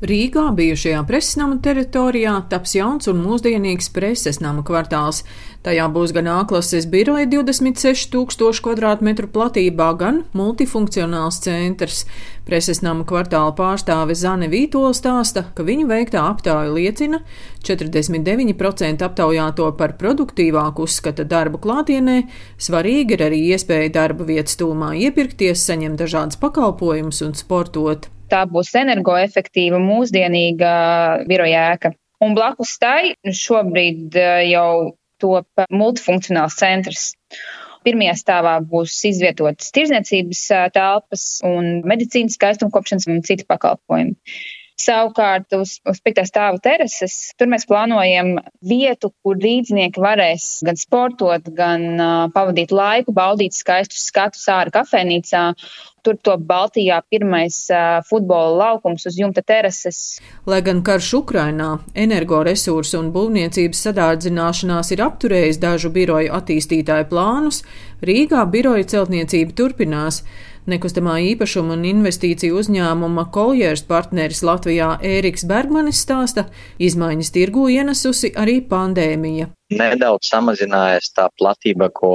[0.00, 5.18] Rīgā bijušajā presnama teritorijā taps jauns un mūsdienīgs preses nama kvartāls.
[5.60, 12.06] Tajā būs gan A-klases biroja 26 tūkstošu kvadrātmetru platībā, gan multifunkcionāls centrs.
[12.48, 17.20] Preses nama kvartāla pārstāve Zane Vītola stāsta, ka viņu veiktā aptāja liecina,
[17.68, 22.22] 49% aptaujāto par produktīvāku uzskata darbu klātienē,
[22.56, 28.72] svarīgi ir arī iespēja darba vietas tūmā iepirkties, saņemt dažādas pakalpojumus un sportot tā būs
[28.78, 30.74] energoefektīva, mūsdienīga
[31.28, 31.94] biroja ēka.
[32.24, 37.10] Un blakus tai šobrīd eh, jau top multifunkcionāls centrs.
[37.84, 44.16] Pirmajā stāvā būs izvietotas tirzniecības eh, telpas un medicīnas skaistumkopšanas un citi pakalpojumi.
[44.80, 51.50] Savukārt uz, uz piektā stāva terases tur mēs plānojam vietu, kur rīznieki varēs gan sportot,
[51.56, 55.44] gan uh, pavadīt laiku, baudīt skaistus skatus ārā kafejnīcā
[56.00, 60.20] Tur to Baltijā pirmais uh, futbola laukums uz jumta terases.
[60.48, 67.60] Lai gan karš Ukrainā, energoresursu un būvniecības sadārdzināšanās ir apturējis dažu biroju attīstītāju plānus,
[68.00, 70.22] Rīgā biroja celtniecība turpinās.
[70.70, 76.44] Nekustamā īpašuma un investīciju uzņēmuma Koljērs partneris Latvijā Ēriks Bergmanis stāsta,
[76.78, 79.48] izmaiņas tirgu ienesusi arī pandēmija.
[79.70, 82.12] Nedaudz samazinājies tā platība, ko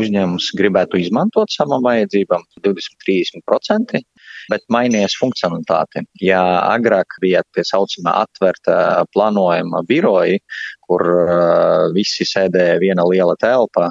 [0.00, 4.02] uzņēmums gribētu izmantot savam vajadzībām- 20-30%,
[4.52, 6.04] bet mainījies funkcionalitāte.
[6.20, 10.40] Ja agrāk bija tie saucamā atvērta plānojuma biroji,
[10.84, 13.90] kur uh, visi sēdēja viena liela telpa,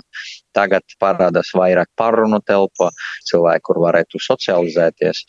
[0.53, 2.89] Tagad parādās vairāk parunu telpa,
[3.29, 5.23] cilvēki, kur varētu socializēties.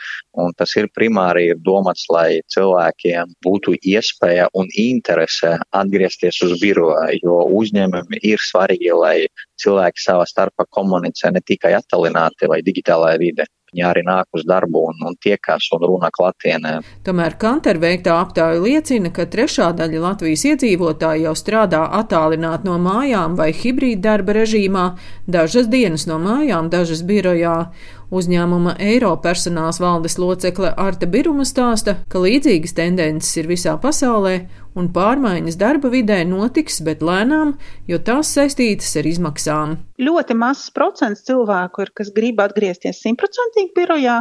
[0.44, 7.20] Un tas ir primāri ir domāts, lai cilvēkiem būtu iespēja un interese atgriezties uz biroju,
[7.22, 9.16] jo uzņēmumi ir svarīgi, lai
[9.62, 14.86] cilvēki savā starpā komunicē ne tikai attālināti vai digitālajā vidē viņi arī nāk uz darbu
[14.88, 16.80] un, un tiekās un runā klātienē.
[17.04, 23.36] Tomēr Kanter veiktā aptāja liecina, ka trešā daļa Latvijas iedzīvotāji jau strādā attālināt no mājām
[23.36, 27.72] vai hibrīda darba režīmā, dažas dienas no mājām, dažas birojā.
[28.10, 34.36] Uzņēmuma Eiro personāls valdes locekle Arta Biruma stāsta, ka līdzīgas tendences ir visā pasaulē
[34.74, 37.54] un pārmaiņas darba vidē notiks, bet lēnām,
[37.86, 39.76] jo tās saistītas ar izmaksām.
[40.02, 44.16] Ļoti mazs procents cilvēku ir, kas grib atgriezties simtprocentīgi birojā,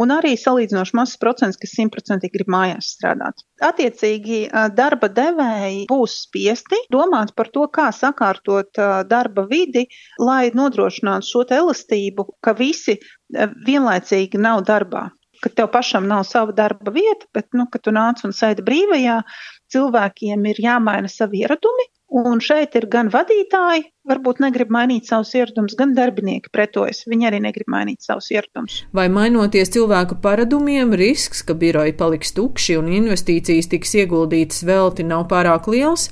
[0.00, 3.44] un arī salīdzinoši mazs procents, kas simtprocentīgi grib mājās strādāt.
[3.68, 4.46] Attiecīgi,
[4.78, 9.84] darba devēji būs spiesti domāt par to, kā sakārtot darba vidi,
[10.22, 12.96] lai nodrošinātu šo elastību, ka visi
[13.66, 15.08] vienlaicīgi nav darbā
[15.42, 19.20] ka tev pašam nav sava darba vieta, bet, nu, ka tu nāc un sēdi brīvajā,
[19.72, 21.88] cilvēkiem ir jāmaina savi ieradumi.
[22.08, 27.02] Un šeit ir gan vadītāji, varbūt negrib mainīt savus ieradumus, gan darbinieki pretojas.
[27.04, 28.78] Viņi arī negrib mainīt savus ieradumus.
[28.96, 35.26] Vai mainoties cilvēku paradumiem, risks, ka biroji paliks tukši un investīcijas tiks ieguldītas velti, nav
[35.28, 36.08] pārāk liels?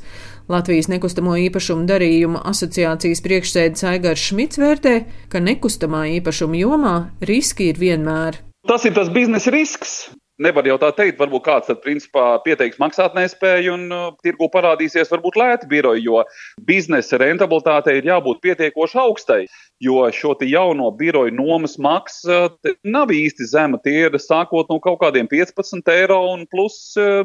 [0.53, 4.95] Latvijas nekustamo īpašumu darījumu asociācijas priekšsēdis Aigars Šmits vērtē,
[5.33, 8.43] ka nekustamā īpašuma jomā riski ir vienmēr.
[8.69, 9.97] Tas ir tas biznesa risks.
[10.37, 15.39] Nevar jau tā teikt, varbūt kāds tad principā pieteiks maksātnespēju un uh, tirgu parādīsies varbūt
[15.41, 16.21] lēti biroji, jo
[16.69, 19.41] biznesa rentabilitātei ir jābūt pietiekoši augstai,
[19.81, 22.51] jo šo jauno biroju nomas maksa
[22.85, 23.81] nav īsti zema.
[23.81, 27.25] Tie ir sākot no kaut kādiem 15 eiro un plus uh,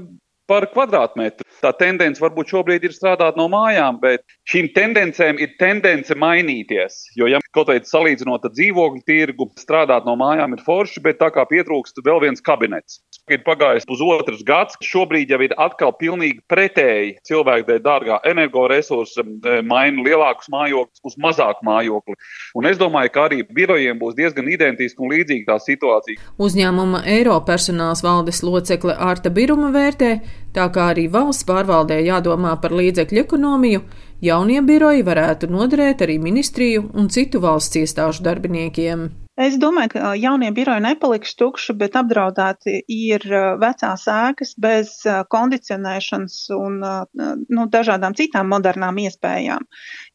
[0.52, 1.48] par kvadrātmetru.
[1.62, 7.06] Tā tendence varbūt šobrīd ir strādāt no mājām, bet šīm tendencēm ir tendence mainīties.
[7.16, 11.30] Jo, ja kaut vai salīdzinot ar dzīvokļu tirgu, strādāt no mājām ir forši, bet tā
[11.34, 13.00] kā pietrūkst vēl viens kabinets.
[13.32, 17.14] Ir pagājis pusotrs gads, šobrīd jau ir atkal pilnīgi pretēji.
[17.28, 22.18] Cilvēki dēļ dārgā energoresursa eh, maina lielākus mājokļus uz mazāku mājokli.
[22.58, 26.32] Un es domāju, ka arī birojiem būs diezgan identiska un līdzīga tā situācija.
[26.42, 30.16] Uzņēmuma Eiro personāls valdes locekle Arta Biruma vērtē,
[30.56, 33.84] Tā kā arī valsts pārvaldē jādomā par līdzekļu ekonomiju,
[34.22, 39.10] jaunie biroji varētu noderēt arī ministriju un citu valsts iestāžu darbiniekiem.
[39.42, 43.24] Es domāju, ka jaunie biroji nepaliks tukši, bet apdraudēti ir
[43.62, 44.92] vecās ēkas bez
[45.32, 49.66] kondicionēšanas un nu, dažādām citām modernām iespējām.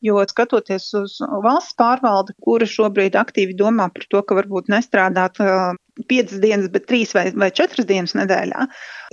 [0.05, 1.17] Jo skatoties uz
[1.49, 5.41] valsts pārvaldi, kura šobrīd aktīvi domā par to, ka varbūt nestrādāt
[6.09, 8.67] piecas dienas, bet trīs vai, vai četras dienas nedēļā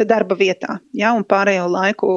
[0.09, 2.09] darba vietā, ja, un pārējo laiku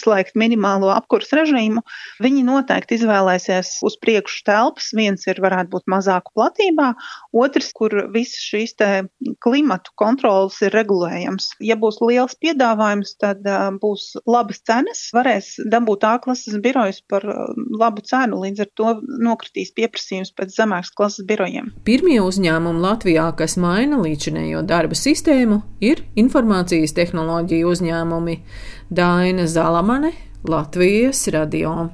[0.00, 1.82] slēgt minimālo apkursu režīmu,
[2.22, 4.92] viņi noteikti izvēlēsies uz priekšu telpas.
[4.96, 6.92] Viens ir varētu būt mazāku platībā,
[7.36, 8.76] otrs, kur visas šīs
[9.42, 11.50] klimatu kontrolas ir regulējams.
[11.64, 17.26] Ja būs liels piedāvājums, tad uh, būs labas cenas, varēs dabūt A klases birojus par
[17.28, 17.50] uh,
[17.80, 18.94] labu cenu, līdz ar to
[19.26, 21.72] nokritīs pieprasījums pēc zemākas klases birojiem.
[21.88, 28.40] Pirmie uzņēmumi Latvijā, kas maina līdzinējo darba sistēmu, ir informācijas tehnoloģiju uzņēmumi
[28.90, 30.12] Daina Zalamane,
[30.48, 31.90] Latvijas radio.